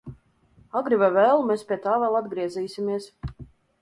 Agri 0.79 0.97
vai 1.01 1.09
vēlu 1.17 1.45
mēs 1.51 1.65
pie 1.73 1.79
tā 1.85 1.99
vēl 2.05 2.19
atgriezīsimies. 2.21 3.11